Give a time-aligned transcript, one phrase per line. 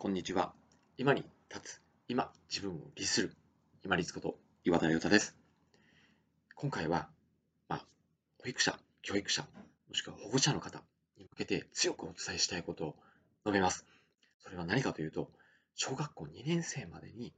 [0.00, 0.52] こんにちは。
[0.96, 3.36] 今に立つ、今自分を律する、
[3.84, 5.34] 今立こと岩田亮太です。
[6.54, 7.08] 今回は、
[7.68, 7.86] まあ、
[8.40, 9.42] 保育者、教育者、
[9.88, 10.84] もしくは保護者の方
[11.16, 12.96] に向けて強くお伝えしたいことを
[13.44, 13.86] 述べます。
[14.38, 15.32] それは何かというと、
[15.74, 17.34] 小学校2年生までに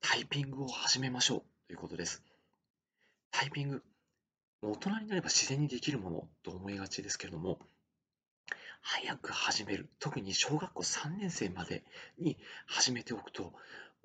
[0.00, 2.22] タイピングを始めましょうということです。
[3.32, 3.82] タイピング、
[4.62, 7.58] 大人になれば自然にできるものと思いがちですけれども、
[8.82, 11.84] 早く始める、特に小学校3年生まで
[12.18, 13.52] に始めておくと、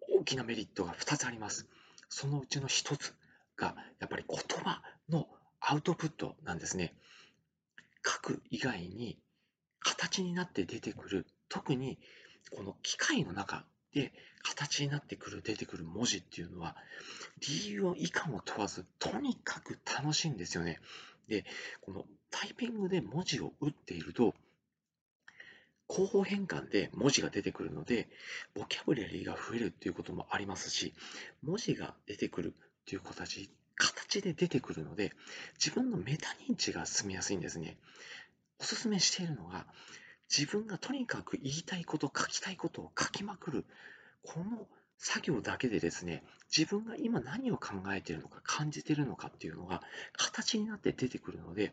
[0.09, 1.67] 大きなメリットが2つあります。
[2.09, 3.13] そのうちの1つ
[3.55, 5.27] が、やっぱり言葉の
[5.59, 6.93] アウトプットなんですね。
[8.05, 9.19] 書く以外に
[9.79, 11.99] 形になって出てくる、特に
[12.51, 14.13] この機械の中で
[14.43, 16.75] 形になってくる、出てくる文字っていうのは、
[17.39, 20.79] 理由を以下も問わず、とにかく楽しいんですよね。
[21.27, 21.45] で、
[21.81, 24.35] このタイピングで文字を打っていると、
[25.89, 28.09] 広報変換で文字が出てくるので、
[28.53, 30.93] ボキャブラリーが増えるっていうこともありますし、
[31.43, 35.13] 文字が出てくるっていう形形で出てくるので、
[35.53, 37.77] 自分のメタ認知が進みやすいんですね。
[38.59, 39.65] おすすめしているのが、
[40.35, 43.65] 自分がとにかく言いたいこと、書きたいことを書きまくる、
[44.23, 44.67] この
[44.97, 46.23] 作業だけでですね、
[46.55, 49.81] 自分が今何を考えているのか、感じているのかっていうのが
[50.13, 51.71] 形になって出てくるので、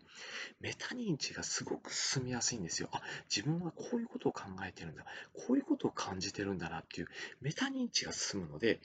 [0.61, 2.89] メタ認知がすごく進みやすいんですよ。
[2.93, 3.03] あ、
[3.35, 7.09] 自分はこういうことを考えているんだ、こういうことを感じているんだなっていう
[7.41, 8.81] メタ認知が進むので、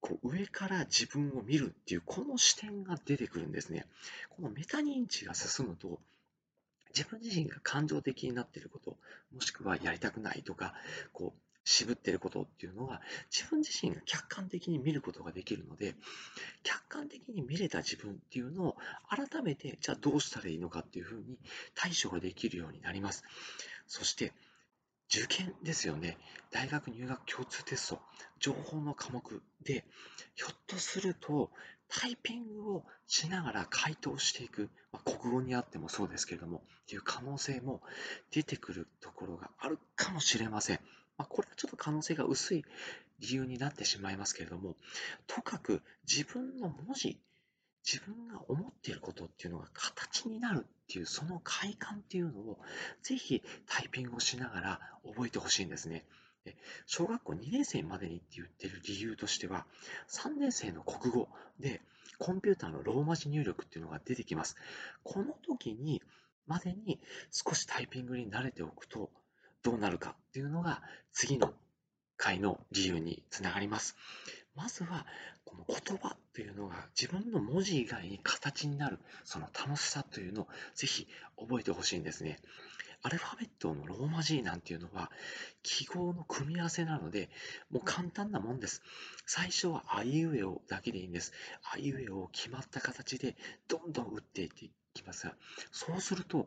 [0.00, 3.86] こう上から自分を見るっていうこの視点が出てくるんですね。
[4.30, 6.00] このメタ認知が進むと、
[6.94, 8.96] 自分自身が感情的になっていること、
[9.32, 10.74] もしくはやりたくないとか、
[11.12, 15.94] こう渋ってることっていうのは自分自身が客観的に見ることができるので
[16.64, 18.76] 客観的に見れた自分っていうのを
[19.08, 21.38] 改めてじゃあどうしたらいいのかっていうふうに
[21.76, 23.22] 対処ができるようになります。
[23.86, 24.32] そして
[25.14, 26.18] 受験ですよね。
[26.50, 28.00] 大学入学共通テスト。
[28.40, 29.84] 情報の科目で
[30.34, 31.50] ひょっとすると
[31.88, 37.80] タイピングをしながら回答していく、まあ、国語にあってもそうですけれどもっていう可能性も
[38.30, 40.80] 出てくるところがあるかもしれません。
[41.20, 42.64] まあ、これはちょっと可能性が薄い
[43.18, 44.74] 理由になってしまいますけれども、
[45.26, 47.20] とかく自分の文字、
[47.84, 52.58] 自分が思っていることっていうのが形になるっていう、その快感っていうのを、
[53.02, 56.06] ぜひタイピングをしながら覚えてほしいんですね。
[56.86, 59.66] 小学校2年生までにって言ってる理由としては、
[60.08, 61.28] 3年生の国語
[61.58, 61.82] で
[62.16, 64.56] コンピューターのローマ字入力っていうのが出てきます。
[65.02, 66.00] この時に
[66.46, 66.98] までに
[67.30, 69.10] 少しタイピングに慣れておくと、
[69.62, 70.82] どうなるかっていうのが
[71.12, 71.52] 次の
[72.16, 73.96] 回の理由につながります。
[74.54, 75.06] まずは
[75.44, 81.06] この言葉というのが自分の文字以外に形になるその楽しさというのをぜひ
[81.38, 82.38] 覚えてほしいんですね。
[83.02, 85.10] アルファベットのローマ字なんていうのは
[85.62, 87.30] 記号の組み合わせなので
[87.70, 88.82] もう簡単なもんです。
[89.24, 91.32] 最初はあいうえおだけでいいんです。
[91.72, 93.36] あいうえおを決まった形で
[93.68, 95.34] どんどん打っていっていきますが
[95.70, 96.46] そうすると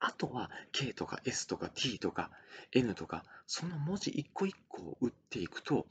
[0.00, 2.30] あとは K とか S とか T とか
[2.72, 5.86] N とかその文字一個一個を打っていくと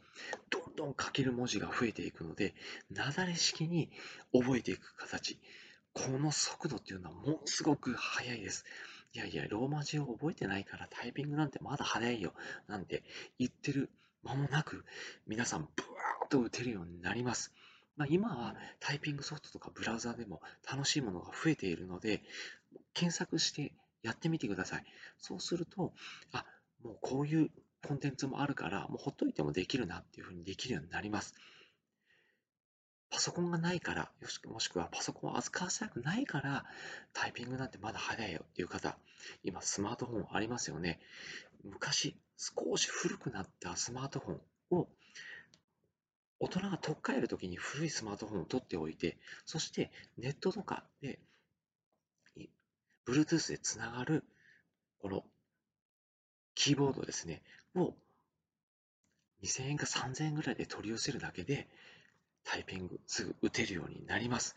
[0.50, 2.54] どんどん書ける文字が増えていくので
[2.90, 3.90] なだれ式に
[4.34, 5.38] 覚えていく形。
[5.94, 8.66] この速度っていうのはものすごく速いです。
[9.14, 12.34] いやいやローマ字を覚えてないからタイピングなんてまだ早いよ。
[12.68, 13.04] なんて
[13.40, 13.90] 言ってる
[14.24, 14.86] 間もなく
[15.26, 17.52] 皆さんブワーッと打てるようになります。
[17.96, 20.42] まあ、今はタイピングソフトとかブラウザでも
[20.72, 22.22] 楽しいものが増えているので
[22.94, 24.86] 検索してやってみてください。
[25.18, 25.94] そうすると、
[26.32, 26.46] あ、
[26.84, 27.50] もうこういう
[27.86, 31.36] コンテンツもあるから、もうほっといてもできるなっていうふうにできるようになります。
[33.10, 34.12] パソコンがないから、
[34.46, 36.66] もしくはパソコンを扱わせたくないから、
[37.14, 38.98] タイピングなんてまだ早いよっていう方、
[39.44, 41.00] 今スマートフォンありますよね。
[41.64, 44.90] 昔、少し古くなったスマートフォンを
[46.40, 51.20] 大人が取っ替えるときに古いスマートフォンを取っておいて、そしてネットとかで
[53.08, 54.24] Bluetooth でつながる、
[55.02, 55.24] この
[56.56, 57.42] キーボードですね、
[57.76, 57.94] を
[59.44, 61.68] 2000円か3000円ぐらいで取り寄せるだけで、
[62.44, 64.56] タイピングすぐ打てるようになります。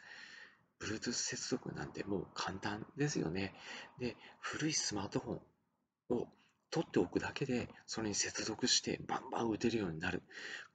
[0.81, 3.55] Bluetooth 接続なんてもう簡単ですよね。
[3.99, 6.29] で、古いスマートフォンを
[6.71, 10.23] 取っておくだけで、それに接続してバンバン打てるようになる。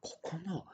[0.01, 0.65] ここの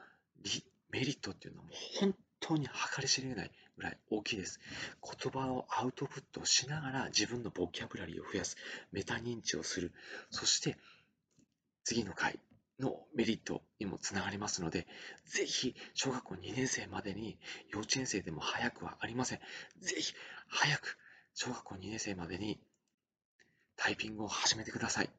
[0.90, 3.50] メリットっていうのはもう本当に計り知れない
[3.82, 4.60] ぐらい大きいです。
[5.02, 8.56] 言葉をアウトプットしながら自分のボキャブラリーを増やす、
[8.92, 9.92] メタ認知をする、
[10.30, 10.76] そして
[11.84, 12.38] 次の回
[12.78, 14.86] のメリットにもつながりますので、
[15.26, 17.38] ぜひ小学校2年生までに
[17.72, 19.40] 幼稚園生でも早くはありません。
[19.80, 20.14] ぜひ
[20.48, 20.98] 早く
[21.34, 22.60] 小学校2年生までに
[23.76, 25.10] タイピングを始めてください。